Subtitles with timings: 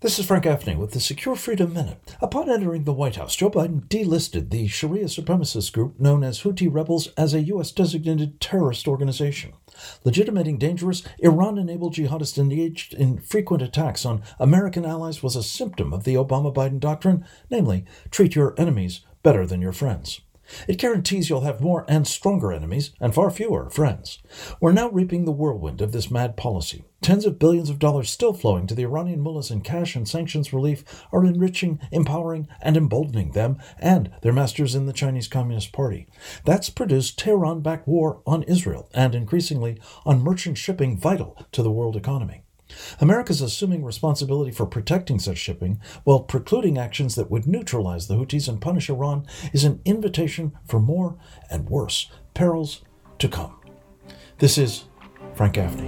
[0.00, 1.98] This is Frank Gaffney with the Secure Freedom Minute.
[2.20, 6.72] Upon entering the White House, Joe Biden delisted the Sharia supremacist group known as Houthi
[6.72, 7.72] rebels as a U.S.
[7.72, 9.54] designated terrorist organization.
[10.04, 15.92] Legitimating dangerous, Iran enabled jihadists engaged in frequent attacks on American allies was a symptom
[15.92, 20.20] of the Obama Biden doctrine, namely, treat your enemies better than your friends.
[20.66, 24.18] It guarantees you'll have more and stronger enemies and far fewer friends.
[24.60, 26.84] We're now reaping the whirlwind of this mad policy.
[27.00, 30.52] Tens of billions of dollars still flowing to the Iranian mullahs in cash and sanctions
[30.52, 36.08] relief are enriching, empowering, and emboldening them and their masters in the Chinese Communist Party.
[36.44, 41.70] That's produced Tehran backed war on Israel and increasingly on merchant shipping vital to the
[41.70, 42.42] world economy.
[43.00, 48.48] America's assuming responsibility for protecting such shipping while precluding actions that would neutralize the Houthis
[48.48, 51.16] and punish Iran is an invitation for more
[51.50, 52.82] and worse perils
[53.18, 53.58] to come.
[54.38, 54.84] This is
[55.34, 55.87] Frank Gaffney.